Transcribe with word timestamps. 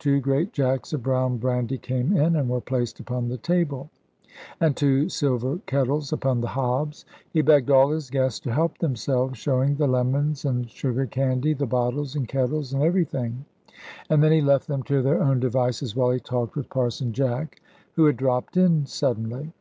Two 0.00 0.18
great 0.18 0.52
jacks 0.52 0.92
of 0.92 1.04
brown 1.04 1.36
brandy 1.38 1.78
came 1.78 2.16
in, 2.16 2.34
and 2.34 2.48
were 2.48 2.60
placed 2.60 2.98
upon 2.98 3.28
the 3.28 3.36
table, 3.36 3.90
and 4.58 4.76
two 4.76 5.08
silver 5.08 5.60
kettles 5.66 6.12
upon 6.12 6.40
the 6.40 6.48
hobs. 6.48 7.04
He 7.30 7.42
begged 7.42 7.70
all 7.70 7.90
his 7.92 8.10
guests 8.10 8.40
to 8.40 8.52
help 8.52 8.78
themselves, 8.78 9.38
showing 9.38 9.76
the 9.76 9.86
lemons 9.86 10.44
and 10.44 10.68
sugar 10.68 11.06
caddy, 11.06 11.54
the 11.54 11.66
bottles, 11.68 12.16
and 12.16 12.26
kettles, 12.26 12.72
and 12.72 12.82
everything: 12.82 13.44
and 14.10 14.20
then 14.20 14.32
he 14.32 14.40
left 14.40 14.66
them 14.66 14.82
to 14.82 15.00
their 15.00 15.22
own 15.22 15.38
devices, 15.38 15.94
while 15.94 16.10
he 16.10 16.18
talked 16.18 16.56
with 16.56 16.68
Parson 16.68 17.12
Jack, 17.12 17.60
who 17.92 18.06
had 18.06 18.16
dropped 18.16 18.56
in 18.56 18.86
suddenly. 18.86 19.52